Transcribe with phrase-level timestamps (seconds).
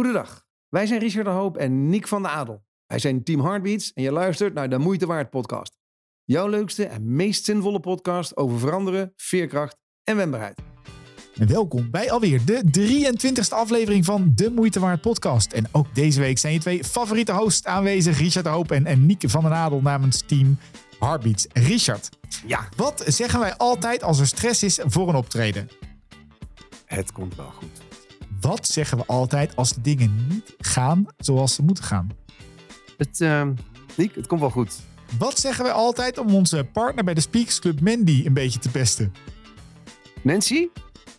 [0.00, 2.64] Goedendag, wij zijn Richard de Hoop en Nick van de Adel.
[2.86, 5.76] Wij zijn Team Heartbeats en je luistert naar de Moeite Waard podcast.
[6.24, 10.60] Jouw leukste en meest zinvolle podcast over veranderen, veerkracht en wendbaarheid.
[11.34, 15.52] En welkom bij alweer de 23e aflevering van de Moeite Waard podcast.
[15.52, 19.06] En ook deze week zijn je twee favoriete hosts aanwezig, Richard de Hoop en, en
[19.06, 20.58] Niek van den Adel namens Team
[20.98, 21.46] Heartbeats.
[21.52, 22.08] Richard,
[22.46, 25.68] Ja, wat zeggen wij altijd als er stress is voor een optreden?
[26.84, 27.89] het komt wel goed.
[28.40, 32.08] Wat zeggen we altijd als de dingen niet gaan zoals ze moeten gaan?
[32.96, 33.52] Het, ehm
[33.96, 34.74] Nick, het komt wel goed.
[35.18, 38.68] Wat zeggen we altijd om onze partner bij de Speakers Club Mandy een beetje te
[38.68, 39.12] pesten?
[40.22, 40.68] Nancy?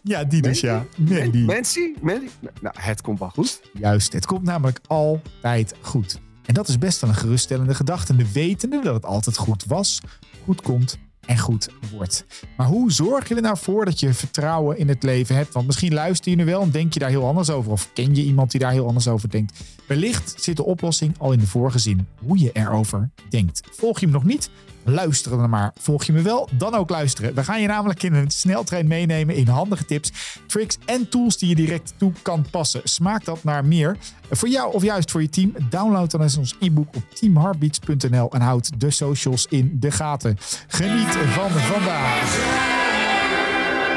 [0.03, 0.85] Ja, die dus ja.
[0.97, 1.37] Mandy.
[1.37, 1.93] Nancy?
[2.01, 2.27] Mandy?
[2.61, 3.61] Nou, het komt wel goed.
[3.73, 6.19] Juist, het komt namelijk altijd goed.
[6.45, 8.15] En dat is best wel een geruststellende gedachte.
[8.15, 10.01] De wetende dat het altijd goed was,
[10.43, 12.25] goed komt en goed wordt.
[12.57, 15.53] Maar hoe zorg je er nou voor dat je vertrouwen in het leven hebt?
[15.53, 17.71] Want misschien luister je nu wel en denk je daar heel anders over.
[17.71, 19.59] Of ken je iemand die daar heel anders over denkt.
[19.87, 22.07] Wellicht zit de oplossing al in de vorige zin.
[22.25, 23.61] Hoe je erover denkt.
[23.71, 24.49] Volg je me nog niet?
[24.83, 25.71] Luister dan maar.
[25.79, 26.49] Volg je me wel?
[26.51, 27.33] Dan ook luisteren.
[27.33, 30.11] We gaan je namelijk in een sneltrein meenemen in handige tips,
[30.47, 32.81] tricks en tools die je direct toe kan passen.
[32.83, 33.97] Smaakt dat naar meer?
[34.31, 35.53] Voor jou of juist voor je team?
[35.69, 40.37] Download dan eens ons e-book op teamheartbeats.nl en houd de socials in de gaten.
[40.67, 42.79] Geniet van vandaag.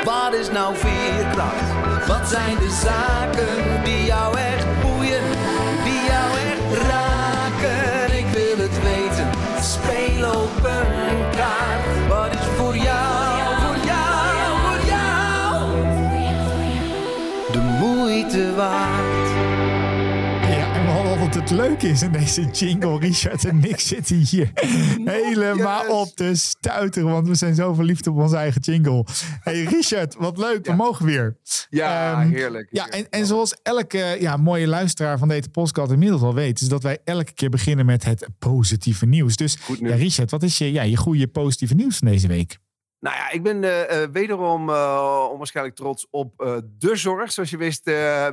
[0.04, 2.06] Wat is nou veerkracht?
[2.06, 5.22] Wat zijn de zaken die jou echt boeien,
[18.54, 19.28] waard?
[20.48, 24.50] Ja, en wat altijd het leuke is in deze jingle, Richard en ik zitten hier
[25.04, 25.92] helemaal Yes.
[25.92, 29.04] op te stuiteren, want we zijn zo verliefd op onze eigen jingle.
[29.40, 30.76] Hey Richard, wat leuk, we Ja.
[30.76, 31.36] mogen weer.
[31.70, 32.68] Ja, Ehm, heerlijk.
[32.70, 36.68] Ja, en, en zoals elke ja, mooie luisteraar van deze podcast inmiddels al weet, is
[36.68, 39.36] dat wij elke keer beginnen met het positieve nieuws.
[39.36, 39.94] Dus ja.
[39.94, 42.58] Richard, wat is je, ja, je goede positieve nieuws van deze week?
[43.04, 46.32] Nou ja, ik ben eh, eh, wederom eh, onwaarschijnlijk trots op
[46.78, 47.32] de zorg.
[47.32, 47.84] Zoals je wist,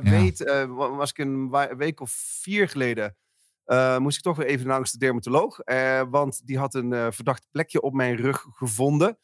[0.02, 0.38] weet,
[0.68, 2.10] wa- was ik een week of
[2.40, 3.16] vier geleden.
[3.98, 5.58] moest ik toch weer even langs de dermatoloog.
[6.10, 9.18] want die had een verdacht plekje op mijn rug gevonden.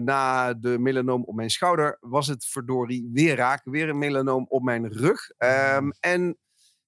[0.00, 3.60] Na de melanoom op mijn schouder was het verdorie weer raak.
[3.64, 5.30] Weer een melanoom op mijn rug.
[5.36, 6.38] Ehm, en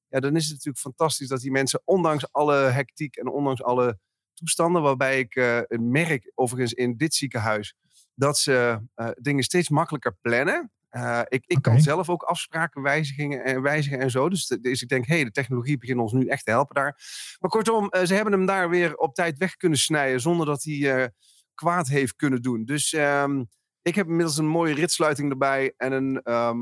[0.08, 3.98] ja, dan is het natuurlijk fantastisch dat die mensen, ondanks alle hectiek en ondanks alle
[4.40, 7.74] toestanden, waarbij ik eh, merk, overigens in dit ziekenhuis,
[8.14, 10.70] dat ze eh, dingen steeds makkelijker plannen.
[10.88, 14.28] Eh, ik ik kan zelf ook afspraken wijzigen en, wijzigen en zo.
[14.28, 16.98] Dus, dus ik denk, hé, hey, de technologie begint ons nu echt te helpen daar.
[17.40, 21.12] Maar kortom, ze hebben hem daar weer op tijd weg kunnen snijden zonder dat hij
[21.54, 22.64] kwaad heeft kunnen doen.
[22.64, 23.42] Dus ehm,
[23.82, 26.54] ik heb inmiddels een mooie ritsluiting erbij en een, eh,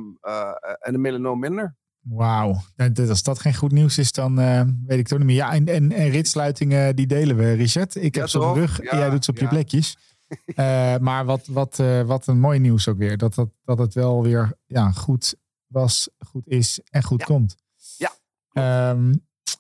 [0.79, 1.77] en een melanoom minder.
[2.09, 2.63] Wauw,
[3.09, 5.37] als dat geen goed nieuws is, dan eh, weet ik het ook niet meer.
[5.37, 7.95] Ja, en, en, en ritsluitingen, die delen we, Richard.
[7.95, 8.59] Ik Ja, heb ze op de toch?
[8.59, 9.97] rug en jij doet ze op je plekjes.
[10.55, 13.17] Eh, maar wat, wat, eh, wat een mooi nieuws ook weer.
[13.17, 15.35] Dat, dat, dat het wel weer ja, goed
[15.67, 17.57] was, goed is en goed komt.
[17.97, 18.13] Ja,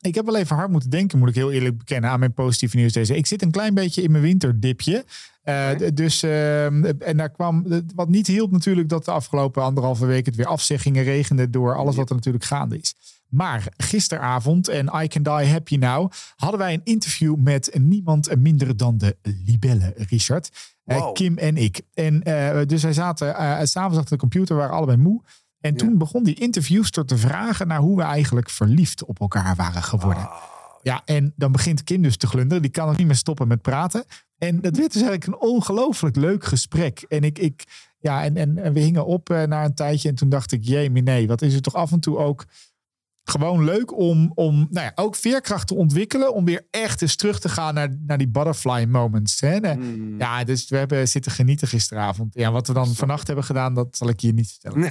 [0.00, 2.76] ik heb wel even hard moeten denken, moet ik heel eerlijk bekennen, aan mijn positieve
[2.76, 3.16] nieuws deze.
[3.16, 5.04] Ik zit een klein beetje in mijn winterdipje.
[5.42, 10.26] Eh, Dus, ehm, en daar kwam, wat niet hielp natuurlijk, dat de afgelopen anderhalve week
[10.26, 12.94] het weer afzeggingen regende door alles wat er natuurlijk gaande is.
[13.28, 18.76] Maar gisteravond, en I Can Die Happy Now, hadden wij een interview met niemand minder
[18.76, 19.16] dan de
[19.46, 20.50] Libelle, Richard.
[20.84, 21.12] Eh.
[21.12, 21.80] Kim en ik.
[21.94, 23.26] En eh, dus wij zaten
[23.68, 25.22] s'avonds achter de computer, waren allebei moe.
[25.60, 25.76] En Ja.
[25.76, 30.22] toen begon die interviewster te vragen naar hoe we eigenlijk verliefd op elkaar waren geworden.
[30.28, 30.42] Ah,
[30.82, 32.62] Ja, en dan begint Kim dus te glunderen.
[32.62, 34.04] Die kan nog niet meer stoppen met praten.
[34.38, 37.04] En dat werd dus eigenlijk een ongelooflijk leuk gesprek.
[37.08, 37.64] En, ik, ik,
[37.98, 40.08] ja, en, en, en we hingen op eh, na een tijdje.
[40.08, 42.44] En toen dacht ik, jee, nee, wat is het toch af en toe ook
[43.24, 46.34] gewoon leuk om, om nou ja, ook veerkracht te ontwikkelen.
[46.34, 49.40] Om weer echt eens terug te gaan naar, naar die butterfly moments.
[49.40, 49.56] Hè?
[49.56, 50.18] En, mm.
[50.18, 52.34] Ja, dus we hebben zitten genieten gisteravond.
[52.34, 54.90] Ja, wat we dan vannacht hebben gedaan, dat zal ik je niet vertellen.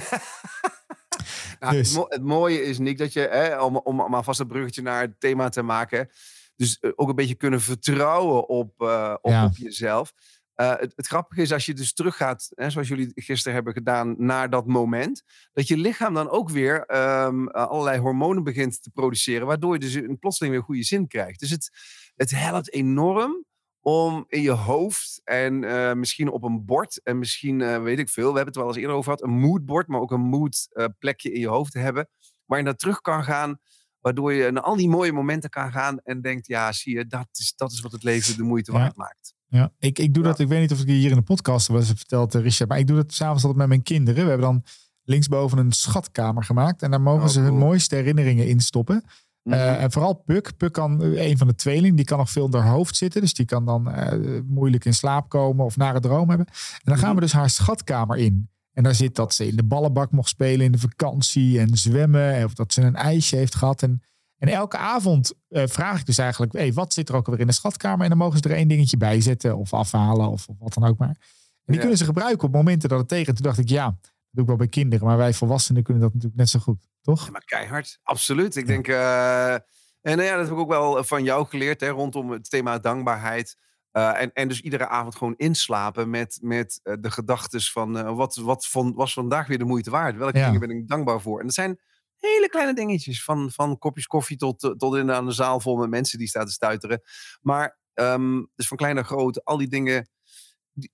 [1.58, 1.88] Nou, Dus.
[1.88, 4.82] het, mo- het mooie is, Nick, dat je, hè, om, om, om alvast een bruggetje
[4.82, 6.08] naar het thema te maken,
[6.56, 9.44] dus eh, ook een beetje kunnen vertrouwen op, eh, op, Ja.
[9.44, 10.12] op jezelf.
[10.54, 14.14] Eh, het, het grappige is als je dus teruggaat, hè, zoals jullie gisteren hebben gedaan,
[14.18, 15.22] naar dat moment,
[15.52, 19.78] dat je lichaam dan ook weer ehm, eh, allerlei hormonen begint te produceren, waardoor je
[19.80, 21.40] dus een plotseling weer goede zin krijgt.
[21.40, 21.70] Dus het,
[22.16, 23.44] het helpt enorm
[23.80, 28.08] om in je hoofd en eh, misschien op een bord en misschien, eh, weet ik
[28.08, 30.66] veel, we hebben het wel eens eerder over gehad, een moodbord, maar ook een mood
[30.72, 32.08] eh, plekje in je hoofd te hebben,
[32.44, 33.58] waar je naar terug kan gaan,
[34.00, 37.28] waardoor je naar al die mooie momenten kan gaan en denkt, ja, zie je, dat
[37.32, 38.78] is, dat is wat het leven de moeite Ja.
[38.78, 39.34] waard maakt.
[39.46, 40.28] Ja, ik, ik doe Ja.
[40.28, 40.38] dat.
[40.38, 42.68] Ik weet niet of ik hier in de podcast was verteld, eh, Richard.
[42.68, 44.22] Maar ik doe dat s'avonds altijd met mijn kinderen.
[44.24, 44.64] We hebben dan
[45.02, 46.82] linksboven een schatkamer gemaakt.
[46.82, 47.60] En daar mogen Oh, ze hun cool.
[47.60, 49.04] mooiste herinneringen in stoppen.
[49.42, 49.54] Mhm.
[49.56, 50.56] Eh, en vooral Puk.
[50.56, 53.20] Puk kan, eh, een van de tweeling, die kan nog veel in haar hoofd zitten.
[53.20, 56.46] Dus die kan dan eh, moeilijk in slaap komen of nare droom hebben.
[56.46, 57.14] En dan gaan Mhm.
[57.14, 58.50] we dus haar schatkamer in.
[58.72, 62.34] En daar zit dat ze in de ballenbak mocht spelen in de vakantie en zwemmen.
[62.34, 63.82] en Of dat ze een ijsje heeft gehad.
[63.82, 64.02] En,
[64.38, 67.52] en elke avond vraag ik dus eigenlijk, hey, wat zit er ook alweer in de
[67.52, 68.02] schatkamer?
[68.02, 70.84] En dan mogen ze er één dingetje bij zetten of afhalen of, of wat dan
[70.84, 71.08] ook maar.
[71.08, 71.16] En
[71.64, 71.80] die Ja.
[71.80, 73.34] kunnen ze gebruiken op momenten dat het tegen.
[73.34, 75.06] Toen dacht ik, ja, dat doe ik wel bij kinderen.
[75.06, 77.24] Maar wij volwassenen kunnen dat natuurlijk net zo goed, toch?
[77.24, 78.56] Ja, maar keihard, absoluut.
[78.56, 79.52] Ik denk, eh,
[80.00, 82.78] en nou ja, dat heb ik ook wel van jou geleerd, hè, rondom het thema
[82.78, 83.56] dankbaarheid.
[83.90, 88.16] Eh, en, en dus iedere avond gewoon inslapen met, met eh, de gedachten van eh,
[88.16, 90.16] wat, wat van, was vandaag weer de moeite waard?
[90.16, 90.44] Welke Ja.
[90.44, 91.38] dingen ben ik dankbaar voor?
[91.38, 91.80] En dat zijn
[92.18, 95.76] hele kleine dingetjes, van, van kopjes koffie tot, eh, tot in aan de zaal vol
[95.76, 97.00] met mensen die staan te stuiteren.
[97.40, 100.08] Maar ehm, dus van klein naar groot, al die dingen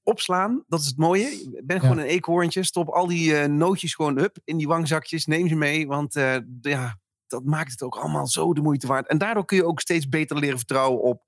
[0.02, 1.26] opslaan, dat is het mooie.
[1.30, 2.62] Ik ben gewoon een eekhoorntje.
[2.62, 5.26] Stop al die eh, nootjes gewoon up in die wangzakjes.
[5.26, 9.08] Neem ze mee, want eh, ja, dat maakt het ook allemaal zo de moeite waard.
[9.08, 11.22] En daardoor kun je ook steeds beter leren vertrouwen op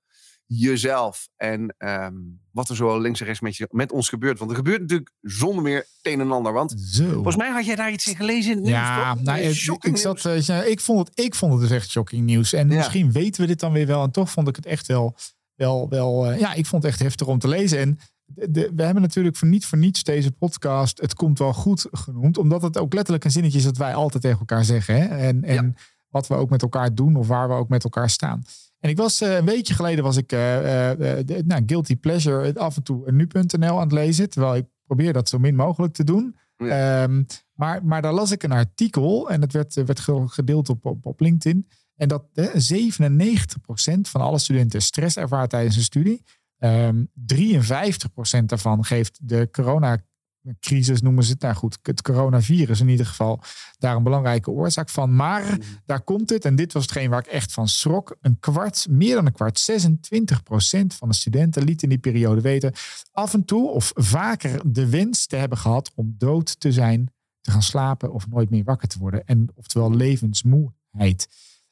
[0.45, 1.29] jezelf.
[1.35, 2.13] En ehm,
[2.51, 4.39] wat er zo links en rechts met, je, met ons gebeurt.
[4.39, 6.53] Want er gebeurt natuurlijk zonder meer het een en ander.
[6.53, 7.11] Want Zo.
[7.11, 9.97] volgens mij had jij daar iets in gelezen in het Ja, nieuws, nou, Eh, ik,
[9.97, 12.53] zat, ik, vond het, ik vond het dus echt shocking nieuws.
[12.53, 12.75] En Ja.
[12.75, 14.03] misschien weten we dit dan weer wel.
[14.03, 15.15] En toch vond ik het echt wel,
[15.55, 17.79] wel, wel ja, ik vond het echt heftig om te lezen.
[17.79, 21.53] En de, de- we hebben natuurlijk voor niet voor niets deze podcast, het komt wel
[21.53, 22.37] goed genoemd.
[22.37, 24.95] Omdat het ook letterlijk een zinnetje is dat wij altijd tegen elkaar zeggen.
[24.95, 25.05] Hè?
[25.05, 25.75] En, en
[26.07, 28.43] wat we ook met elkaar doen of waar we ook met elkaar staan.
[28.79, 32.83] En ik was eh, een weekje geleden was ik de- nou, Guilty Pleasure af en
[32.83, 34.29] toe nu.nl aan het lezen.
[34.29, 36.35] Terwijl ik probeer dat zo min mogelijk te doen.
[36.57, 37.23] Ehm,
[37.53, 41.05] maar, maar daar las ik een artikel en het werd, werd ge- gedeeld op, op,
[41.05, 41.67] op LinkedIn.
[41.95, 46.23] En dat eh, 97% van alle studenten stress ervaart tijdens een studie.
[46.59, 51.41] Ehm 53% daarvan geeft de coronacrisis, noemen ze het.
[51.41, 53.39] Nou goed, het coronavirus in ieder geval
[53.77, 55.15] daar een belangrijke oorzaak van.
[55.15, 55.59] Maar Mhm.
[55.85, 58.17] daar komt het, en dit was hetgeen waar ik echt van schrok.
[58.21, 62.73] Een kwart, meer dan een kwart, 26% van de studenten liet in die periode weten
[63.11, 67.11] af en toe of vaker de wens te hebben gehad om dood te zijn,
[67.41, 69.25] te gaan slapen of nooit meer wakker te worden.
[69.25, 71.27] En oftewel levensmoeheid.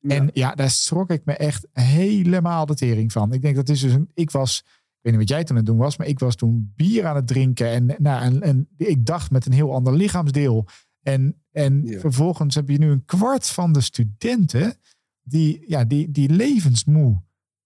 [0.08, 0.16] Ja.
[0.16, 3.34] En ja, daar schrok ik me echt helemaal de tering van.
[3.34, 5.64] Ik denk dat is dus een, ik was, ik weet niet wat jij toen aan
[5.64, 8.68] het doen was, maar ik was toen bier aan het drinken en, nou, en, en
[8.78, 10.68] ik dacht met een heel ander lichaamsdeel.
[11.02, 12.00] En, en Ja.
[12.00, 14.78] vervolgens heb je nu een kwart van de studenten
[15.22, 17.22] die, ja, die, die levensmoe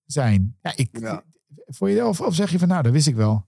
[0.05, 0.57] zijn.
[0.61, 1.23] Ja, ik, Ja.
[1.65, 3.47] Voor je, of, of zeg je van nou, dat wist ik wel.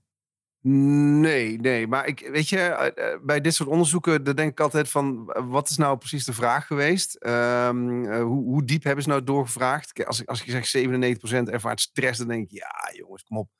[0.66, 1.86] Nee, nee.
[1.86, 5.32] Maar ik, weet je, eh, eh, bij dit soort onderzoeken, dan denk ik altijd van,
[5.32, 7.14] eh, wat is nou precies de vraag geweest?
[7.14, 10.06] Ehm, eh, hoe, hoe diep hebben ze nou doorgevraagd?
[10.06, 13.50] Als, ik- als je zegt 97% ervaart stress, dan denk ik, ja jongens, kom op.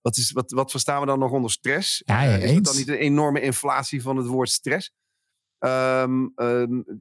[0.00, 2.02] Wat, is, wat, wat verstaan we dan nog onder stress?
[2.04, 4.92] Ja, ja, is dat dan niet een enorme inflatie van het woord stress?
[5.58, 6.26] Ehm,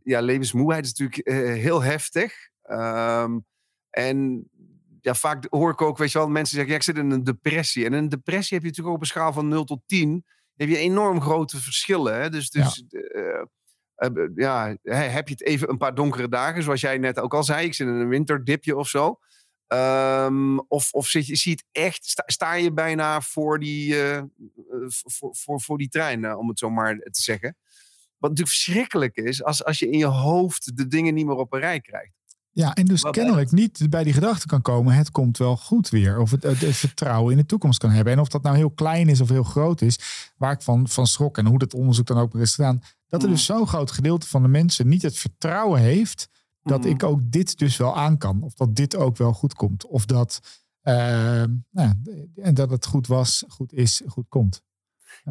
[0.03, 2.33] ja, levensmoeheid is natuurlijk heel heftig.
[2.61, 3.39] Ehm,
[3.89, 4.49] en
[5.05, 7.23] ja, vaak hoor ik ook, weet je wel, mensen zeggen, ja, ik zit in een
[7.23, 7.85] depressie.
[7.85, 10.25] En in een depressie heb je natuurlijk ook op een schaal van 0 tot 10,
[10.55, 12.21] heb je enorm grote verschillen.
[12.21, 12.29] Hè?
[12.29, 13.41] Dus, dus eh,
[13.95, 17.33] eh, ja, hè, heb je het even een paar donkere dagen, zoals jij net ook
[17.33, 19.19] al zei, ik zit in een winterdipje of zo.
[19.67, 24.17] Ehm, of of zit je, zie het echt, sta, sta je bijna voor die, eh,
[24.17, 24.25] eh,
[24.87, 27.57] voor, voor, voor die trein, eh, om het zo maar te zeggen.
[28.17, 31.53] Wat natuurlijk verschrikkelijk is, als, als je in je hoofd de dingen niet meer op
[31.53, 32.13] een rij krijgt.
[32.55, 35.89] Ja, en dus Wat kennelijk niet bij die gedachte kan komen, het komt wel goed
[35.89, 36.19] weer.
[36.19, 38.13] Of het, het, het vertrouwen in de toekomst kan hebben.
[38.13, 39.99] En of dat nou heel klein is of heel groot is,
[40.37, 42.81] waar ik van, van schrok en hoe dat onderzoek dan ook weer is gedaan.
[43.07, 43.33] Dat er Mm.
[43.33, 46.29] dus zo'n groot gedeelte van de mensen niet het vertrouwen heeft
[46.63, 46.89] dat Mhm.
[46.89, 48.41] ik ook dit dus wel aan kan.
[48.43, 49.85] Of dat dit ook wel goed komt.
[49.87, 50.39] Of dat,
[50.81, 50.95] eh,
[51.71, 51.93] nou,
[52.35, 54.61] en dat het goed was, goed is, goed komt.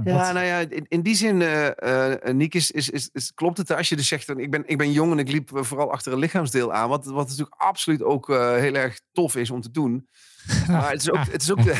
[0.04, 3.70] Ja, nou ja, in, in die zin, eh Niek, is, is, is, is- klopt het
[3.70, 6.12] als je dus zegt, ik ben, ik ben jong en ik liep eh, vooral achter
[6.12, 6.88] een lichaamsdeel aan.
[6.88, 10.08] Wat, wat natuurlijk absoluut ook heel erg tof is om te doen.
[10.68, 11.74] Maar het is ook, het is ook, de,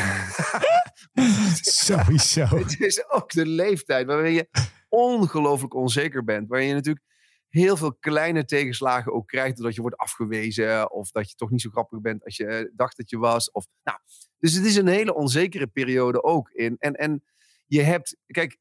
[1.61, 2.45] Sowieso.
[2.45, 4.49] het is ook de leeftijd waarin je
[4.89, 6.47] ongelooflijk onzeker bent.
[6.47, 7.05] Waarin je natuurlijk
[7.49, 9.55] heel veel kleine tegenslagen ook krijgt.
[9.55, 12.97] Doordat je wordt afgewezen of dat je toch niet zo grappig bent als je dacht
[12.97, 13.51] dat je was.
[13.51, 13.97] Of, nou,
[14.39, 16.75] dus het is een hele onzekere periode ook in.
[16.79, 17.23] En, en
[17.65, 18.57] je hebt, kijk,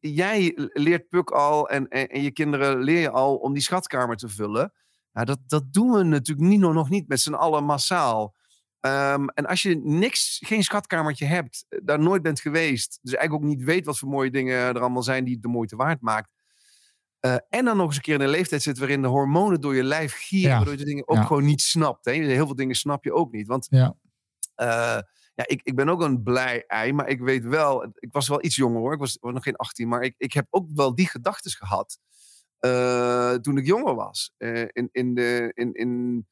[0.00, 4.16] jij leert Puk al en, en, en je kinderen leer je al om die schatkamer
[4.16, 4.72] te vullen.
[5.12, 8.34] Nou, dat, dat doen we natuurlijk niet, nog niet met z'n allen massaal.
[8.80, 13.44] Ehm, en als je niks, geen schatkamertje hebt, eh, daar nooit bent geweest, dus eigenlijk
[13.44, 16.00] ook niet weet wat voor mooie dingen er allemaal zijn die het de moeite waard
[16.00, 16.28] maakt.
[17.20, 19.74] eh, en dan nog eens een keer in een leeftijd zit waarin de hormonen door
[19.74, 20.56] je lijf gieren, Ja.
[20.56, 21.22] waardoor je de dingen ook Ja.
[21.24, 22.04] gewoon niet snapt.
[22.04, 22.12] Hè?
[22.12, 23.46] Heel veel dingen snap je ook niet.
[23.46, 23.94] Want Ja.
[24.54, 24.98] eh,
[25.38, 28.44] ja, ik, ik ben ook een blij ei, maar ik weet wel, ik was wel
[28.44, 31.08] iets jonger hoor, ik was, nog geen 18, maar ik, ik heb ook wel die
[31.08, 31.98] gedachten gehad.
[32.58, 34.32] eh, toen ik jonger was.
[34.36, 36.26] Eh, in, in de, in, in,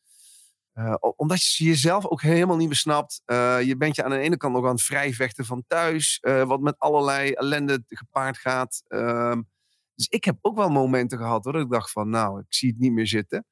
[0.72, 3.22] eh, omdat je jezelf ook helemaal niet meer snapt.
[3.24, 6.18] Eh, je bent je aan de ene kant nog aan het vrijvechten van thuis.
[6.22, 8.82] wat met allerlei ellende gepaard gaat.
[8.88, 9.42] Ehm,
[9.94, 12.70] dus ik heb ook wel momenten gehad hoor, dat ik dacht van nou, ik zie
[12.70, 13.46] het niet meer zitten.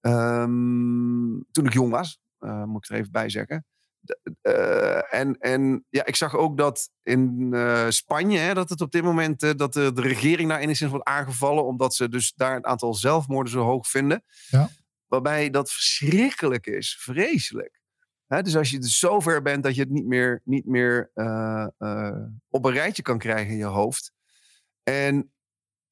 [0.00, 2.18] Ehm, toen ik jong was,
[2.66, 3.64] moet ik er even bij zeggen.
[4.42, 8.90] Eh, en, en ja, ik zag ook dat in eh, Spanje, hè, dat het op
[8.90, 12.54] dit moment eh, dat de, de regering daar enigszins wordt aangevallen, omdat ze dus daar
[12.54, 14.24] het aantal zelfmoorden zo hoog vinden.
[14.48, 14.68] Ja.
[15.06, 17.80] Waarbij dat verschrikkelijk is, vreselijk.
[18.26, 21.10] Hè, dus als je er zo ver bent dat je het niet meer, niet meer
[22.48, 24.12] op een rijtje kan krijgen in je hoofd.
[24.82, 25.32] En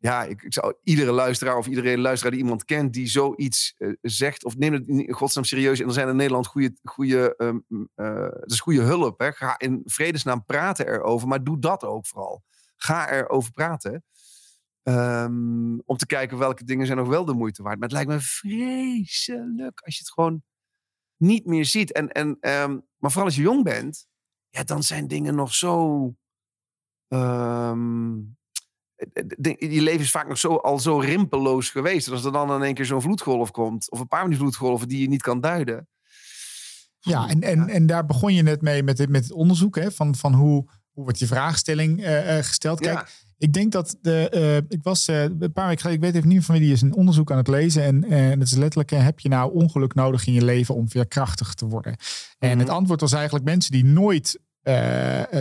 [0.04, 3.92] ja, ik, ik zou iedere luisteraar of iedere luisteraar die iemand kent die zoiets eh,
[4.00, 5.80] zegt, of neem het in godsnaam serieus.
[5.80, 7.58] En er zijn in Nederland goede, goede, ehm,
[7.94, 9.18] eh, het is goede hulp.
[9.18, 9.32] Hè.
[9.32, 12.42] Ga in vredesnaam praten erover, maar doe dat ook vooral.
[12.76, 14.04] Ga erover praten.
[14.82, 17.78] Ehm, om te kijken welke dingen zijn nog wel de moeite waard.
[17.78, 20.42] Maar het lijkt me vreselijk als je het gewoon
[21.16, 21.92] niet meer ziet.
[21.92, 24.06] En, en, ehm, maar vooral als je jong bent,
[24.48, 26.14] ja, dan zijn dingen nog zo.
[29.58, 32.06] Je leven is vaak nog zo, al zo rimpeloos geweest.
[32.06, 34.38] En als er dan in één keer zo'n vloedgolf komt, of een paar van die
[34.38, 35.88] vloedgolven die je niet kan duiden.
[37.00, 39.90] Ja, en, en, en daar begon je net mee met, het- met het onderzoek hè,
[39.92, 42.80] van, van hoe, hoe wordt je vraagstelling eh, eh, gesteld.
[42.80, 43.06] Kijk, Ja.
[43.38, 46.44] ik denk dat de, eh, ik was een paar weken geleden, ik weet even niet
[46.44, 47.82] van wie die is, een onderzoek aan het lezen.
[47.82, 51.54] En, en het is letterlijk, heb je nou ongeluk nodig in je leven om veerkrachtig
[51.54, 51.96] te worden?
[52.38, 52.76] En het Mhm.
[52.76, 54.38] antwoord was eigenlijk mensen die nooit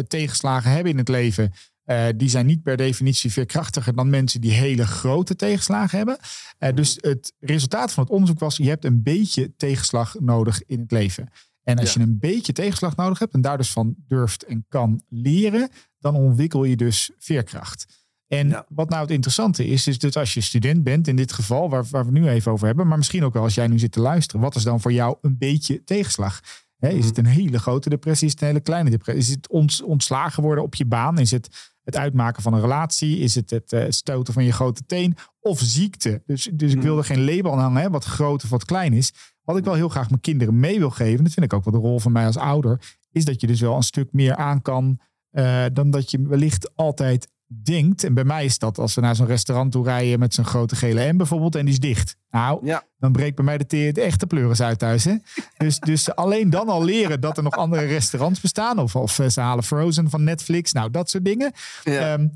[0.07, 1.51] tegenslagen hebben in het leven.
[1.83, 6.17] Eh, die zijn niet per definitie veerkrachtiger dan mensen die hele grote tegenslagen hebben.
[6.57, 10.79] Eh, dus het resultaat van het onderzoek was: je hebt een beetje tegenslag nodig in
[10.79, 11.29] het leven.
[11.63, 12.01] En als Ja.
[12.01, 16.15] je een beetje tegenslag nodig hebt en daar dus van durft en kan leren, dan
[16.15, 18.01] ontwikkel je dus veerkracht.
[18.27, 18.65] En Ja.
[18.69, 21.85] wat nou het interessante is, is dat als je student bent, in dit geval, waar,
[21.89, 23.99] waar we nu even over hebben, maar misschien ook wel als jij nu zit te
[23.99, 26.39] luisteren, wat is dan voor jou een beetje tegenslag?
[26.79, 27.05] Is Mhm.
[27.05, 28.25] het een hele grote depressie?
[28.27, 29.23] Is het een hele kleine depressie?
[29.23, 31.17] Is het ont, ontslagen worden op je baan?
[31.19, 33.17] Is het het uitmaken van een relatie?
[33.17, 35.17] Is het het eh, stoten van je grote teen?
[35.39, 36.21] Of ziekte?
[36.25, 38.93] Dus, dus ik wil er geen label aan hangen, hè, wat groot of wat klein
[38.93, 39.13] is.
[39.43, 41.73] Wat ik wel heel graag mijn kinderen mee wil geven, dat vind ik ook wel
[41.73, 44.61] de rol van mij als ouder, is dat je dus wel een stuk meer aan
[44.61, 44.99] kan
[45.29, 47.31] eh, dan dat je wellicht altijd
[47.63, 48.03] denkt.
[48.03, 50.75] En bij mij is dat als we naar zo'n restaurant toe rijden met zo'n grote
[50.75, 52.15] gele M bijvoorbeeld en die is dicht.
[52.29, 52.83] Nou, Ja.
[52.97, 55.03] dan breekt bij mij de, de echte pleuris uit thuis.
[55.03, 55.15] Hè?
[55.57, 58.79] Dus, dus alleen dan al leren dat er nog andere restaurants bestaan.
[58.79, 60.71] Of, of eh, ze halen Frozen van Netflix.
[60.71, 61.51] Nou, dat soort dingen.
[61.83, 62.13] Ja.
[62.13, 62.27] Ehm,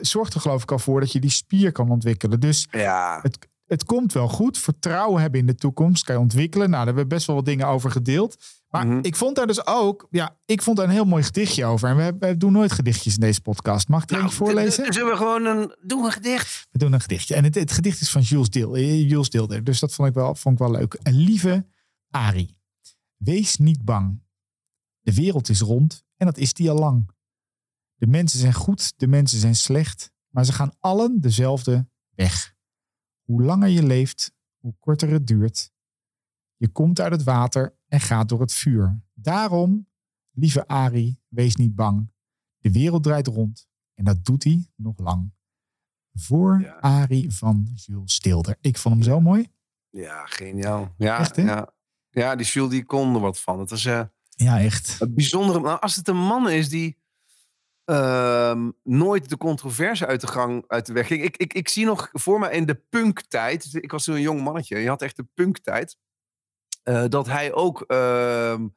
[0.00, 2.40] zorgt er geloof ik al voor dat je die spier kan ontwikkelen.
[2.40, 3.18] Dus ja.
[3.22, 4.58] het, het komt wel goed.
[4.58, 6.70] Vertrouwen hebben in de toekomst kan je ontwikkelen.
[6.70, 8.36] Nou, daar hebben we best wel wat dingen over gedeeld.
[8.70, 8.98] Maar Mhm.
[9.02, 11.88] ik vond daar dus ook, ja, ik vond daar een heel mooi gedichtje over.
[11.88, 13.88] En we, we doen nooit gedichtjes in deze podcast.
[13.88, 14.92] Mag ik er eentje voorlezen?
[14.92, 15.76] Zullen we gewoon een.
[15.82, 16.66] Doe een gedicht.
[16.70, 17.34] We doen een gedichtje.
[17.34, 19.64] En het, het gedicht is van Jules, Deel, eh, Jules Deelder.
[19.64, 20.98] Dus dat vond ik, wel, vond ik wel leuk.
[21.02, 21.66] Een lieve
[22.10, 22.56] Ari.
[23.16, 24.22] Wees niet bang.
[25.00, 27.10] De wereld is rond en dat is die al lang.
[27.94, 30.12] De mensen zijn goed, de mensen zijn slecht.
[30.28, 32.54] Maar ze gaan allen dezelfde weg.
[33.22, 35.70] Hoe langer je leeft, hoe korter het duurt.
[36.56, 39.00] Je komt uit het water en gaat door het vuur.
[39.14, 39.88] Daarom,
[40.30, 42.10] lieve Ari, wees niet bang.
[42.58, 45.32] De wereld draait rond en dat doet hij nog lang.
[46.12, 46.72] Voor Ja.
[46.80, 48.56] Ari van Jules Stilder.
[48.60, 49.48] Ik vond hem zo mooi.
[49.90, 50.94] Ja, geniaal.
[50.96, 51.42] Ja, Echt, hè?
[51.42, 51.72] ja.
[52.10, 53.58] ja die Jules die kon er wat van.
[53.60, 54.98] Het is eh, Ja, echt.
[54.98, 55.60] het bijzondere.
[55.60, 56.98] Nou, als het een man is die
[57.84, 61.22] ehm, nooit de controverse uit de gang uit de weg ging.
[61.22, 63.74] Ik, ik, ik zie nog voor me in de punktijd.
[63.74, 64.78] Ik was toen een jong mannetje.
[64.78, 65.96] Je had echt de punktijd.
[66.90, 68.68] Eh, dat hij ook ehm,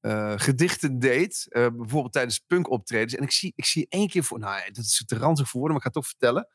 [0.00, 1.46] eh, gedichten deed.
[1.48, 3.14] eh, bijvoorbeeld tijdens punkoptredens.
[3.14, 4.38] En ik zie, ik zie één keer voor.
[4.38, 6.48] Nou, dat is te ranzig voor woorden, maar ik ga het toch vertellen.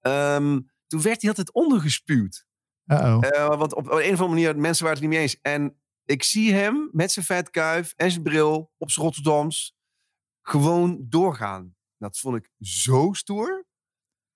[0.00, 2.46] Ehm, toen werd hij altijd ondergespuwd.
[2.86, 3.18] Uh-oh.
[3.20, 5.40] Eh, want op een of andere manier, mensen waren het niet mee eens.
[5.42, 9.76] En ik zie hem met zijn vetkuif en zijn bril op zijn Rotterdams
[10.42, 11.76] gewoon doorgaan.
[11.98, 13.66] Dat vond ik zo stoer.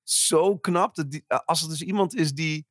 [0.02, 0.94] Zo knap.
[0.94, 2.66] Dat die, als er dus iemand is die,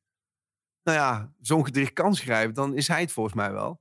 [0.82, 3.80] nou ja, zo'n gedicht kan schrijven, dan is hij het volgens mij wel.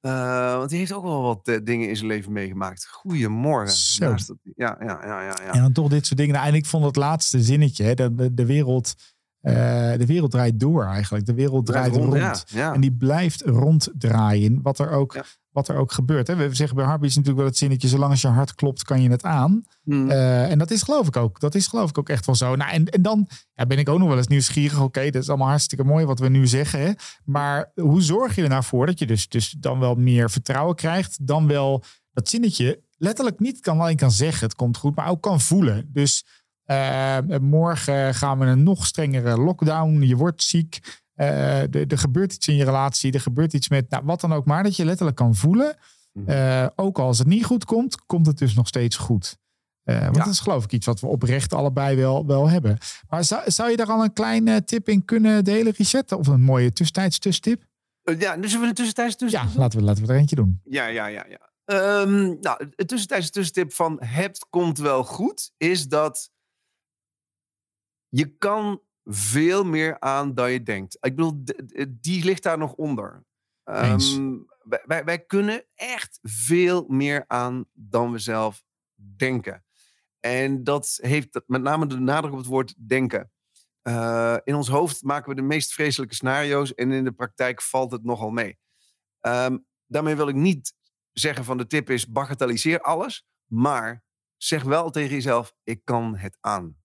[0.00, 2.86] Eh, want hij heeft ook wel wat eh, dingen in zijn leven meegemaakt.
[2.86, 3.74] Goedemorgen.
[3.74, 4.14] Zo.
[4.54, 5.52] Ja, ja, ja, ja, ja.
[5.52, 6.34] En dan toch dit soort dingen.
[6.34, 7.94] Nou, en ik vond het laatste zinnetje, hè,
[8.34, 8.94] de, wereld,
[9.40, 9.52] eh,
[9.98, 11.26] de wereld draait door eigenlijk.
[11.26, 12.14] De wereld draait rond.
[12.16, 12.74] Ja, ja.
[12.74, 15.24] En die blijft ronddraaien, wat er ook, Ja.
[15.50, 16.26] wat er ook gebeurt.
[16.26, 16.34] Hè.
[16.36, 19.10] We zeggen bij Harpies natuurlijk wel het zinnetje, zolang als je hart klopt, kan je
[19.10, 19.62] het aan.
[19.84, 20.08] Hm.
[20.10, 21.40] Eh, en dat is geloof ik ook.
[21.40, 22.56] Dat is geloof ik ook echt wel zo.
[22.56, 24.80] Nou, en, en dan ja, ben ik ook nog wel eens nieuwsgierig.
[24.80, 26.80] Oké, dat is allemaal hartstikke mooi wat we nu zeggen.
[26.80, 26.92] Hè?
[27.24, 30.74] Maar hoe zorg je er nou voor dat je dus, dus dan wel meer vertrouwen
[30.74, 31.26] krijgt?
[31.26, 35.22] Dan wel dat zinnetje letterlijk niet kan, alleen kan zeggen, het komt goed, maar ook
[35.22, 35.88] kan voelen.
[35.92, 36.24] Dus
[36.70, 40.00] Eh, morgen gaan we een nog strengere lockdown.
[40.02, 40.80] Je wordt ziek.
[41.14, 43.12] Eh, er, gebeurt iets in je relatie.
[43.12, 44.62] Er gebeurt iets met nou, wat dan ook maar.
[44.62, 45.76] Dat je letterlijk kan voelen.
[46.12, 46.30] Mhm.
[46.30, 49.38] Eh, ook als het niet goed komt, komt het dus nog steeds goed.
[49.84, 50.24] Want Ja.
[50.24, 52.78] dat is geloof ik iets wat we oprecht allebei wel, wel hebben.
[53.08, 56.16] Maar zou, zou je daar al een kleine tip in kunnen delen, Richette?
[56.16, 57.64] Of een mooie tussentijds tusstip?
[58.02, 59.40] Eh, ja, dus we een tussentijds tussen.
[59.40, 60.60] Ja, laten we, laten we er eentje doen.
[60.64, 61.48] Ja, ja, ja, ja.
[61.64, 66.30] Ehm, nou, het tussentijdse tussentip van het komt wel goed is dat
[68.10, 70.96] je kan veel meer aan dan je denkt.
[71.00, 71.42] Ik bedoel,
[71.88, 73.24] die ligt daar nog onder.
[73.64, 78.62] Ehm, wij, wij, wij kunnen echt veel meer aan dan we zelf
[79.16, 79.64] denken.
[80.20, 83.30] En dat heeft met name de nadruk op het woord denken.
[83.82, 87.92] Eh, in ons hoofd maken we de meest vreselijke scenario's en in de praktijk valt
[87.92, 88.58] het nogal mee.
[89.20, 90.74] Ehm, daarmee wil ik niet
[91.12, 94.04] zeggen van de tip is bagatelliseer alles, maar
[94.36, 96.79] zeg wel tegen jezelf, ik kan het aan.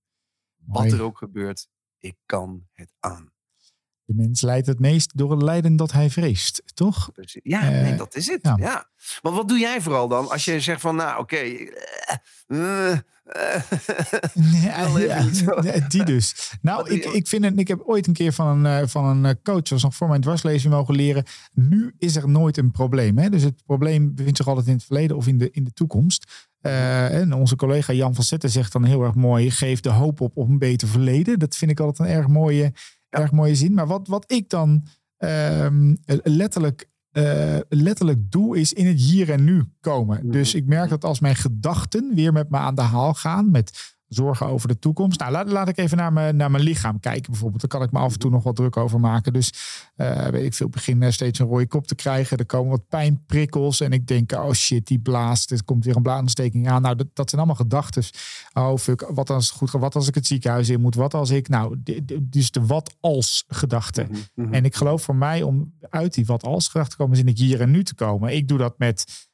[0.66, 1.68] Wat er ook gebeurt,
[2.00, 3.34] ik kan het aan.
[4.06, 7.10] De mens leidt het meest door het lijden dat hij vreest, toch?
[7.44, 8.40] Ja, Eh, nee, dat is het.
[8.42, 8.56] ja.
[8.58, 8.90] Ja.
[9.22, 13.00] Want wat doe jij vooral dan als je zegt van, nou oké, eh, eh,
[14.64, 16.54] Ja, die dus.
[16.62, 19.70] Nou, ik, ik, vind het, ik heb ooit een keer van een, van een coach,
[19.70, 21.24] was nog voor mijn dwarslezing mogen leren.
[21.54, 23.18] Nu is er nooit een probleem.
[23.18, 23.30] Hè?
[23.30, 26.50] Dus het probleem bevindt zich altijd in het verleden of in de, in de toekomst.
[26.66, 30.22] Eh, en onze collega Jan van Zetten zegt dan heel erg mooi: geef de hoop
[30.22, 31.40] op op een beter verleden.
[31.40, 32.72] Dat vind ik altijd een erg mooie,
[33.10, 33.20] Ja.
[33.20, 33.74] erg mooie zin.
[33.74, 34.86] Maar wat, wat ik dan
[35.18, 40.20] ehm, letterlijk, eh, letterlijk doe, is in het hier en nu komen.
[40.24, 40.32] Mhm.
[40.32, 43.95] Dus ik merk dat als mijn gedachten weer met me aan de haal gaan, met
[44.16, 45.20] zorgen over de toekomst.
[45.20, 47.62] Nou, laat, laat ik even naar mijn, naar mijn lichaam kijken bijvoorbeeld.
[47.62, 49.34] Daar kan ik me af en toe nog wat druk over maken.
[49.34, 49.54] Dus
[49.96, 52.38] eh, weet ik veel, begin eh, steeds een rode kop te krijgen.
[52.38, 55.52] Er komen wat pijnprikkels en ik denk, oh shit, die blaast.
[55.52, 56.82] Er komt weer een blaasontsteking aan.
[56.82, 58.04] Nou, dat, dat zijn allemaal gedachten.
[58.54, 59.82] Oh fuck, wat als het goed gaat?
[59.82, 60.96] Wat als ik het ziekenhuis in moet?
[60.96, 61.78] Wat als ik, nou,
[62.22, 64.04] dus de wat als gedachte.
[64.10, 64.54] mhm, mhm.
[64.54, 67.28] En ik geloof voor mij om uit die wat als gedachte te komen, is in
[67.28, 68.36] het hier en nu te komen.
[68.36, 69.28] Ik doe dat met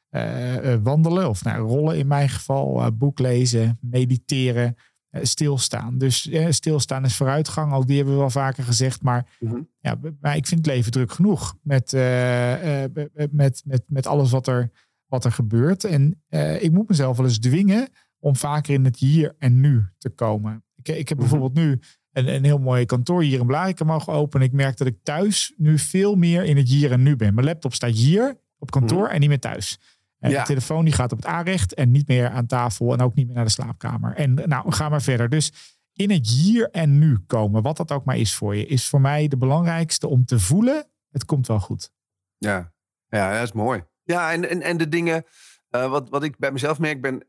[0.82, 4.76] wandelen of nou, rollen in mijn geval, eh, boek lezen, mediteren,
[5.10, 5.98] eh, stilstaan.
[5.98, 9.02] Dus eh, stilstaan is vooruitgang, ook die hebben we wel vaker gezegd.
[9.02, 9.60] Maar, Mhm.
[9.80, 12.90] ja, maar ik vind het leven druk genoeg met, eh, eh,
[13.30, 14.70] met, met, met alles wat er,
[15.06, 15.84] wat er gebeurt.
[15.84, 19.84] En eh, ik moet mezelf wel eens dwingen om vaker in het hier en nu
[19.98, 20.64] te komen.
[20.82, 21.28] Ik, ik heb Mhm.
[21.28, 21.80] bijvoorbeeld nu
[22.12, 24.46] een, een heel mooi kantoor hier in Blarikum mogen openen.
[24.46, 27.34] Ik merk dat ik thuis nu veel meer in het hier en nu ben.
[27.34, 29.78] Mijn laptop staat hier op kantoor en niet meer thuis.
[30.22, 30.40] En Ja.
[30.40, 33.26] de telefoon die gaat op het aanrecht en niet meer aan tafel en ook niet
[33.26, 34.14] meer naar de slaapkamer.
[34.14, 35.28] En nou, ga maar verder.
[35.28, 35.52] Dus
[35.92, 39.00] in het hier en nu komen, wat dat ook maar is voor je, is voor
[39.00, 41.92] mij de belangrijkste om te voelen, het komt wel goed.
[42.38, 42.72] Ja,
[43.08, 43.84] ja dat is mooi.
[44.02, 45.24] Ja, en, en, en de dingen,
[45.70, 47.24] eh, wat, wat ik bij mezelf merk, ben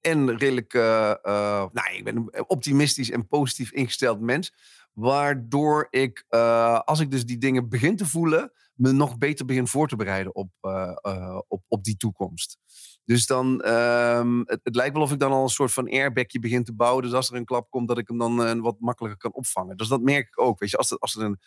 [0.00, 4.52] en redelijk, eh, eh, nou, ik ben een optimistisch en positief ingesteld mens.
[4.92, 6.24] Waardoor ik,
[6.84, 10.34] als ik dus die dingen begin te voelen, me nog beter begin voor te bereiden
[10.34, 12.58] op, eh, eh, op, op die toekomst.
[13.04, 16.64] Dus dan, ehm, het, lijkt wel of ik dan al een soort van airbagje begin
[16.64, 17.02] te bouwen.
[17.02, 19.76] Dus als er een klap komt, dat ik hem dan eh, wat makkelijker kan opvangen.
[19.76, 20.58] Dus dat merk ik ook.
[20.60, 21.38] Weet je, als er, als er een,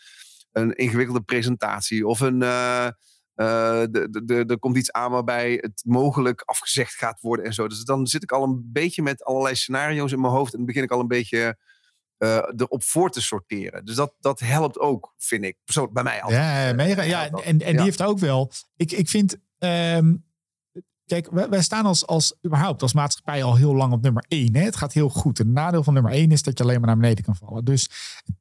[0.51, 2.41] een ingewikkelde presentatie of een.
[2.43, 2.87] eh,
[3.35, 7.67] de- de- de- er komt iets aan waarbij het mogelijk afgezegd gaat worden en zo.
[7.67, 10.53] Dus dan zit ik al een beetje met allerlei scenario's in mijn hoofd.
[10.53, 11.57] En begin ik al een beetje
[12.55, 13.85] erop voor te sorteren.
[13.85, 15.57] Dus dat, dat helpt ook, vind ik.
[15.65, 16.41] Persoonlijk bij mij altijd.
[16.41, 17.01] Ja, mega.
[17.01, 17.71] Ja, en, en ja.
[17.71, 18.51] die heeft ook wel.
[18.75, 19.37] Ik, ik vind.
[19.57, 20.13] ehm,
[21.05, 24.55] kijk, wij, wij staan als, als überhaupt als maatschappij al heel lang op nummer 1.
[24.55, 24.61] Hè?
[24.61, 25.37] Het gaat heel goed.
[25.37, 27.65] Het nadeel van nummer 1 is dat je alleen maar naar beneden kan vallen.
[27.65, 27.89] Dus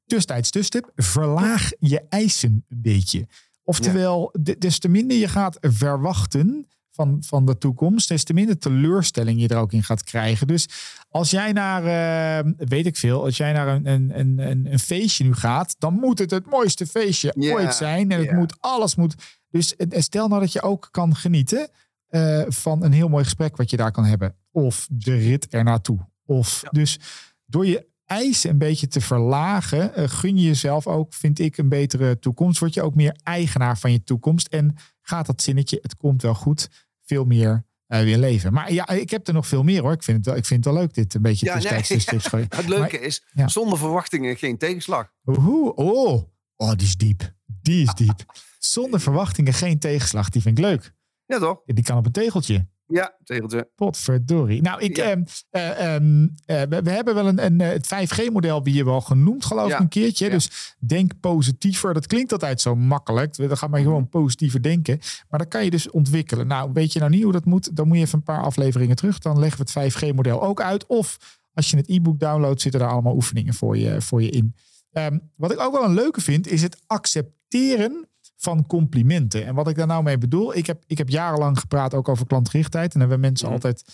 [0.06, 3.26] tussentijds tusstip, verlaag je eisen een beetje.
[3.64, 6.68] Oftewel, de- des te minder je gaat verwachten
[7.00, 10.46] van, van de toekomst, des te minder teleurstelling je er ook in gaat krijgen.
[10.46, 10.68] Dus
[11.08, 15.24] als jij naar, eh, weet ik veel, als jij naar een, een, een, een, feestje
[15.24, 18.10] nu gaat, dan moet het het mooiste feestje ooit zijn.
[18.10, 19.14] En het moet, alles moet.
[19.50, 21.70] Dus stel nou dat je ook kan genieten
[22.06, 24.36] eh, van een heel mooi gesprek wat je daar kan hebben.
[24.50, 25.98] Of de rit ernaartoe.
[26.24, 26.98] Of dus
[27.46, 31.68] door je eisen een beetje te verlagen, eh, gun je jezelf ook, vind ik, een
[31.68, 32.60] betere toekomst.
[32.60, 34.46] Word je ook meer eigenaar van je toekomst.
[34.46, 34.76] En
[35.10, 36.68] gaat dat zinnetje, het komt wel goed,
[37.10, 38.52] veel meer eh, weer leven.
[38.52, 39.92] Maar ja, ik heb er nog veel meer hoor.
[39.92, 42.46] Ik vind het wel, ik vind het wel leuk dit een beetje Ja, tussentijds nee.
[42.56, 43.48] Het leuke is, ja.
[43.48, 45.12] zonder verwachtingen geen tegenslag.
[45.24, 46.22] Oeh, oh,
[46.56, 47.32] oh, die is diep.
[47.62, 48.24] Die is diep.
[48.58, 50.28] Zonder verwachtingen geen teegslag.
[50.28, 50.94] Die vind ik leuk.
[51.26, 51.60] Ja, toch?
[51.64, 52.68] Die kan op een tegeltje.
[52.90, 53.68] Ja, tegeltje.
[53.74, 54.62] Potverdorie.
[54.62, 55.04] Nou, ik, Ja.
[55.04, 59.44] ehm, eh, ehm, eh, we, we hebben wel een, een, het 5G-model hier wel genoemd,
[59.44, 59.80] geloof ik, Ja.
[59.80, 60.24] een keertje.
[60.24, 60.30] Ja.
[60.30, 61.94] Dus denk positiever.
[61.94, 63.36] Dat klinkt altijd zo makkelijk.
[63.36, 64.98] Dan ga maar gewoon positiever denken.
[65.28, 66.46] Maar dat kan je dus ontwikkelen.
[66.46, 67.76] Nou, weet je nou niet hoe dat moet?
[67.76, 69.18] Dan moet je even een paar afleveringen terug.
[69.18, 70.86] Dan leggen we het 5G-model ook uit.
[70.86, 74.30] Of als Als je het e-book downloadt, zitten daar allemaal oefeningen voor je, voor je
[74.30, 74.54] in.
[74.92, 78.08] Ehm, wat ik ook wel een leuke vind, is het accepteren
[78.40, 79.46] van complimenten.
[79.46, 82.26] En wat ik daar nou mee bedoel, ik heb, ik heb jarenlang gepraat ook over
[82.26, 82.84] klantgerichtheid.
[82.94, 83.54] En dan hebben mensen Mhm.
[83.54, 83.84] altijd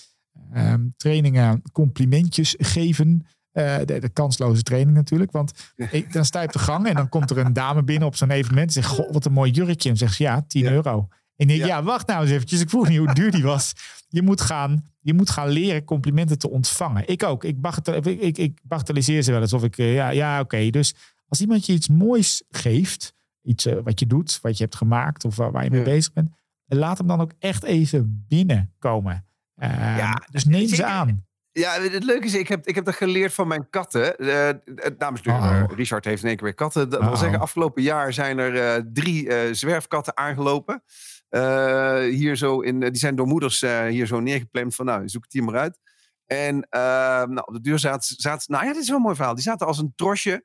[0.52, 3.26] ehm, trainingen, complimentjes geven.
[3.52, 5.32] Eh, de, de kansloze training natuurlijk.
[5.32, 8.08] Want ik, dan sta je op de gang en dan komt er een dame binnen
[8.08, 8.66] op zo'n evenement.
[8.66, 9.90] En zegt, goh, wat een mooi jurkje.
[9.90, 10.70] En zegt ze, ja, 10 Ja.
[10.70, 10.98] euro.
[10.98, 11.66] En ik denk, Ja.
[11.66, 12.60] ja, wacht nou eens eventjes.
[12.60, 13.72] Ik vroeg niet hoe duur die was.
[14.08, 17.08] Je moet gaan, je moet gaan leren complimenten te ontvangen.
[17.08, 17.44] Ik ook.
[17.44, 19.52] Ik, bagate- ik, ik, ik bagatelliseer ze wel eens.
[19.52, 20.70] Of ik, eh, ja, ja oké.
[20.70, 20.94] Dus
[21.28, 23.14] als iemand je iets moois geeft,
[23.46, 25.84] iets eh, wat je doet, wat je hebt gemaakt of waar, waar je mee Ja.
[25.86, 26.30] bezig bent,
[26.66, 29.26] laat hem dan ook echt even binnenkomen.
[29.54, 31.24] Eh, Ja, dus neem ze aan.
[31.52, 34.16] Ja, het leuke is, ik heb, ik heb dat geleerd van mijn katten.
[34.18, 35.76] Eh dames en heren, Uh-oh.
[35.76, 36.88] Richard heeft in één keer weer katten.
[36.90, 37.20] Dat wil Uh-oh.
[37.20, 40.82] zeggen, afgelopen jaar zijn er eh, drie eh, zwerfkatten aangelopen.
[41.28, 45.22] Eh, hier zo in, die zijn door moeders eh, hier zo neergeplemd van, nou, zoek
[45.22, 45.78] het hier maar uit.
[46.26, 46.80] En eh,
[47.24, 49.34] nou, op de deur zaten, zaten, nou ja, dit is wel een mooi verhaal.
[49.34, 50.44] Die zaten als een trosje.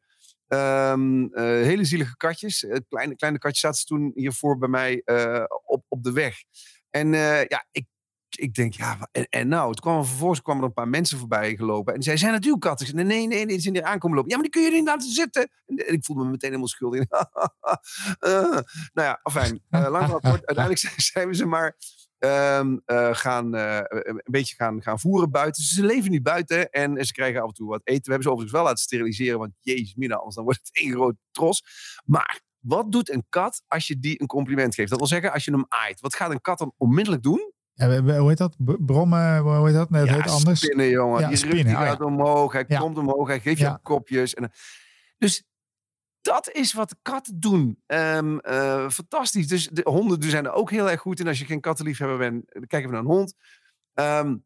[0.51, 2.65] Ehm, eh, hele zielige katjes.
[2.65, 6.35] Eh, kleine, kleine katjes zaten toen hiervoor bij mij eh, op, op de weg.
[6.89, 7.85] En eh, ja, ik
[8.29, 11.55] ik denk, ja, en, en nou, toen kwamen vervolgens kwamen er een paar mensen voorbij
[11.55, 11.93] gelopen.
[11.93, 12.87] En zeiden, zijn het uw katten?
[12.87, 14.31] Ik zei, nee, nee, nee, die zijn hier aankomen lopen.
[14.31, 15.49] Ja, maar die kun je erin laten zitten.
[15.65, 17.05] En, ik voelde me meteen helemaal schuldig.
[18.93, 19.61] Nou ja, afijn.
[19.69, 20.45] lang kort.
[20.47, 20.77] Uiteindelijk
[21.11, 21.77] zijn we ze maar
[22.21, 25.63] ehm, eh, gaan, eh, een beetje gaan, gaan voeren buiten.
[25.63, 28.03] Ze leven nu buiten en ze krijgen af en toe wat eten.
[28.03, 30.91] We hebben ze overigens wel laten steriliseren, want jezus mina, anders dan wordt het één
[30.91, 31.63] groot tros.
[32.05, 34.89] Maar wat doet een kat als je die een compliment geeft?
[34.89, 36.01] Dat wil zeggen, als je hem aait.
[36.01, 37.53] Wat gaat een kat dan onmiddellijk doen?
[37.73, 38.55] Ja, hoe heet dat?
[38.57, 39.89] Brommen, hoe heet dat?
[39.89, 40.59] Nee, dat ja, heet anders.
[40.59, 41.21] spinnen, jongen.
[41.21, 41.85] Ja, die spinnen, die ja.
[41.85, 44.33] gaat omhoog, hij komt omhoog, hij geeft je kopjes.
[44.33, 44.51] En,
[45.17, 45.43] dus
[46.21, 47.81] dat is wat katten doen.
[47.85, 49.47] Ehm, eh, fantastisch.
[49.47, 51.27] Dus de honden zijn er ook heel erg goed in.
[51.27, 53.33] Als je geen kattenliefhebber bent, kijk even naar een hond.
[53.93, 54.37] Ehm,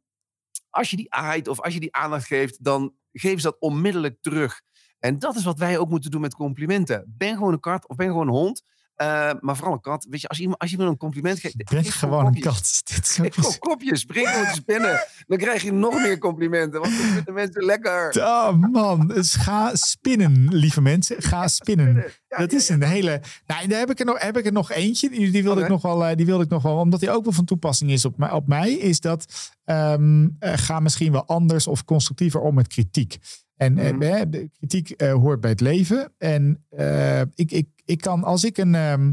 [0.70, 4.18] als je die aait of als je die aandacht geeft, dan geven ze dat onmiddellijk
[4.22, 4.62] terug.
[5.00, 7.14] En dat is wat wij ook moeten doen met complimenten.
[7.18, 8.64] Ben gewoon een kat of ben gewoon een hond.
[8.96, 10.08] Eh, maar vooral een kat.
[10.10, 11.60] Weet je, als, iemand, als je iemand een compliment geeft.
[11.60, 12.82] Ik ben geef gewoon een kat.
[12.96, 14.00] Dit Geef kopjes.
[14.00, 15.00] Spring gewoon te spinnen.
[15.28, 16.80] Dan krijg je nog meer complimenten.
[16.82, 18.14] Want dan vinden mensen lekker.
[18.18, 21.22] Oh man, dus ga spinnen, lieve mensen.
[21.22, 22.04] Ga spinnen.
[22.28, 22.74] Ja, Dat is ja.
[22.74, 23.22] een hele.
[23.48, 25.10] Nou, daar heb ik er nog, heb ik er nog eentje.
[25.10, 26.06] Die, wilde ik nog wel.
[26.06, 28.32] eh, Die wilde ik nog wel, omdat die ook wel van toepassing is op mij.
[28.32, 33.18] Op mij is dat ehm, eh, ga misschien wel anders of constructiever om met kritiek.
[33.56, 34.30] En Mhm.
[34.30, 36.14] de kritiek eh, hoort bij het leven.
[36.18, 38.76] En eh, ik, ik, ik kan als ik een.
[38.76, 39.12] ehm,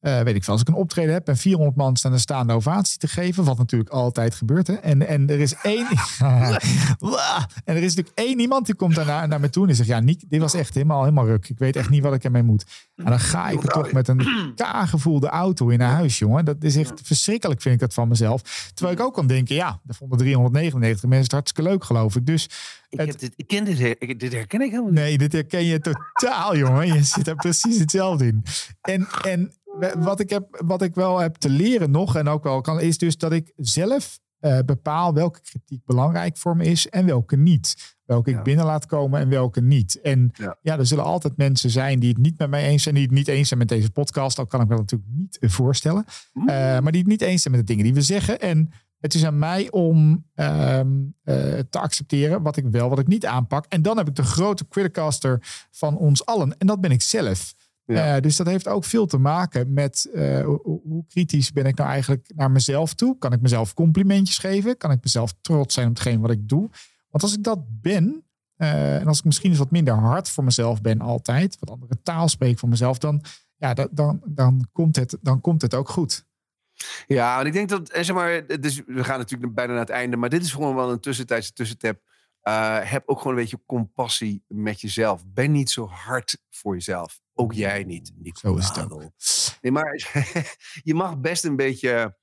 [0.00, 2.52] eh, weet ik veel, als ik een optreden heb en 400 man staan een staande
[2.52, 4.66] ovatie te geven, wat natuurlijk altijd gebeurt.
[4.66, 4.74] Hè?
[4.74, 5.86] En, en er is één.
[7.64, 9.88] en er is natuurlijk één iemand die komt daarna naar me toe en die zegt:
[9.88, 11.48] Ja, Niek, dit was echt helemaal, helemaal ruk.
[11.48, 12.64] Ik weet echt niet wat ik ermee moet.
[12.96, 16.44] En dan ga ik er toch met een kaargevoelde auto in naar huis, jongen.
[16.44, 18.70] Dat is echt verschrikkelijk, vind ik dat van mezelf.
[18.74, 22.26] Terwijl ik ook kan denken: Ja, dat vonden 399 mensen het hartstikke leuk, geloof ik.
[22.26, 22.44] Dus
[22.88, 25.00] Ik, Het- heb dit, ik ken dit, her- dit herken ik helemaal niet.
[25.00, 26.86] Nee, dit herken je totaal, jongen.
[26.94, 28.42] Je zit daar precies hetzelfde in.
[28.80, 29.52] En, en
[29.98, 32.98] wat ik, heb, wat ik wel heb te leren nog, en ook wel kan, is
[32.98, 37.96] dus dat ik zelf eh, bepaal welke kritiek belangrijk voor me is en welke niet.
[38.04, 38.38] Welke Ja.
[38.38, 40.00] ik binnen laat komen en welke niet.
[40.00, 40.58] En Ja.
[40.62, 40.78] ja.
[40.78, 43.28] er zullen altijd mensen zijn die het niet met mij eens zijn, die het niet
[43.28, 44.36] eens zijn met deze podcast.
[44.36, 46.04] Dat kan ik me natuurlijk niet eh, voorstellen.
[46.34, 48.40] Eh, maar die het niet eens zijn met de dingen die we zeggen.
[48.40, 50.88] En het is aan mij om ehm,
[51.22, 51.34] eh,
[51.70, 53.66] te accepteren wat ik wel, wat ik niet aanpak.
[53.68, 56.58] En dan heb ik de grote criticaster van ons allen.
[56.58, 57.54] En dat ben ik zelf.
[57.94, 58.16] Ja.
[58.16, 61.90] Eh, dus dat heeft ook veel te maken met eh, hoe, kritisch ben ik nou
[61.90, 63.18] eigenlijk naar mezelf toe?
[63.18, 64.76] Kan ik mezelf complimentjes geven?
[64.76, 66.70] Kan ik mezelf trots zijn op hetgeen wat ik doe?
[67.10, 68.24] Want als ik dat ben,
[68.56, 72.02] eh, en als ik misschien eens wat minder hard voor mezelf ben altijd, wat andere
[72.02, 73.22] taal spreek voor mezelf, dan,
[73.56, 76.26] ja, dan, dan, dan, komt, het, dan komt het ook goed.
[77.06, 79.90] Ja, en ik denk dat, en zeg maar, dus we gaan natuurlijk bijna naar het
[79.90, 82.00] einde, maar dit is gewoon wel een tussentijdse tussentap.
[82.82, 85.22] Heb ook gewoon een beetje compassie met jezelf.
[85.26, 87.20] Ben niet zo hard voor jezelf.
[87.40, 88.12] Ook jij niet.
[88.16, 89.58] Nico Zo is het.
[89.60, 90.10] Nee, maar
[90.90, 92.16] je mag best een beetje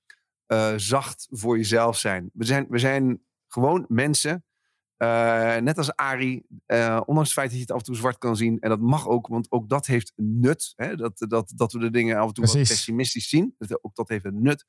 [0.46, 2.30] eh, zacht voor jezelf zijn.
[2.34, 4.46] We zijn, we zijn gewoon mensen.
[4.98, 8.18] eh, net als Ari, eh, ondanks het feit dat je het af en toe zwart
[8.18, 8.60] kan zien.
[8.60, 10.74] En dat mag ook, want ook dat heeft nut.
[10.76, 10.96] Hè?
[10.96, 13.56] Dat, dat, dat we de dingen af en toe wat pessimistisch zien.
[13.58, 14.66] Dat, ook dat heeft een nut.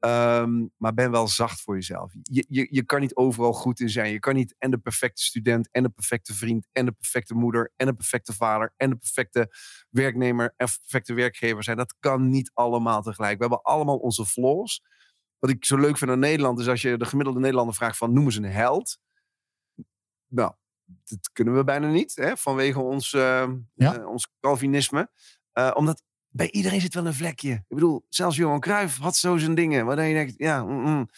[0.00, 2.12] Ehm, maar ben wel zacht voor jezelf.
[2.22, 4.12] Je, je, je kan niet overal goed in zijn.
[4.12, 7.72] Je kan niet en de perfecte student, en de perfecte vriend, en de perfecte moeder,
[7.76, 9.54] en de perfecte vader, en de perfecte
[9.90, 11.76] werknemer en perfecte werkgever zijn.
[11.76, 13.34] Dat kan niet allemaal tegelijk.
[13.36, 14.82] We hebben allemaal onze flaws.
[15.38, 18.12] Wat ik zo leuk vind aan Nederland is als je de gemiddelde Nederlander vraagt van
[18.12, 18.98] noem eens een held.
[20.28, 20.52] Nou,
[21.04, 23.98] dat kunnen we bijna niet, hè, vanwege ons, eh, Ja.
[23.98, 25.10] eh, ons Calvinisme.
[25.52, 27.52] Eh, omdat bij iedereen zit wel een vlekje.
[27.52, 29.86] Ik bedoel, zelfs Johan Cruijff had zo zijn dingen.
[29.86, 30.62] Waardoor je denkt, ja.
[30.64, 31.08] mm, mm.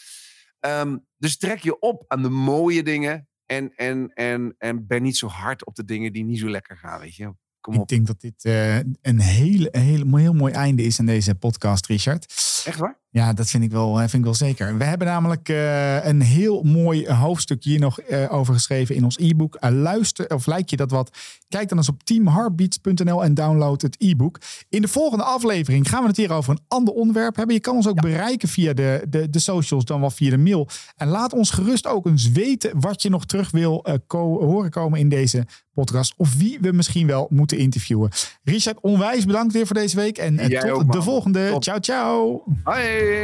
[0.61, 3.29] Ehm, dus trek je op aan de mooie dingen.
[3.47, 6.77] En, en, en, en ben niet zo hard op de dingen die niet zo lekker
[6.77, 7.35] gaan, weet je.
[7.61, 7.89] Kom Ik op.
[7.89, 12.33] denk dat dit eh, een hele, hele, heel mooi einde is aan deze podcast, Richard.
[12.65, 13.01] Echt waar?
[13.11, 14.77] Ja, dat vind ik wel, eh, vind ik wel zeker.
[14.77, 19.19] We hebben namelijk eh, een heel mooi hoofdstuk hier nog eh, over geschreven in ons
[19.19, 19.55] e-book.
[19.55, 21.11] Eh, luister, of lijkt je dat wat?
[21.49, 24.41] Kijk dan eens op teamheartbeats.nl en download het e-book.
[24.69, 27.55] In de volgende aflevering gaan we het hier over een ander onderwerp hebben.
[27.55, 30.69] Je kan ons ook bereiken via de, de, de socials, dan wel via de mail.
[30.97, 34.99] En laat ons gerust ook eens weten wat je nog terug wil eh, horen komen
[34.99, 36.15] in deze podcast.
[36.17, 38.11] Of wie we misschien wel moeten interviewen.
[38.45, 40.19] Richard, onwijs bedankt weer voor deze week.
[40.19, 41.57] En eh, tot de volgende.
[41.59, 42.43] Ciao, ciao.
[42.65, 43.23] Hoi!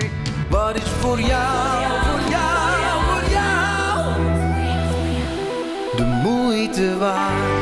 [0.51, 3.59] Wat is voor jou, voor jou, voor jou
[5.97, 7.58] de moeite waard?